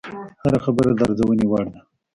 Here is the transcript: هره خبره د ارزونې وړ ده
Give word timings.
هره 0.43 0.59
خبره 0.65 0.91
د 0.97 1.01
ارزونې 1.05 1.45
وړ 1.51 1.65
ده 1.73 1.81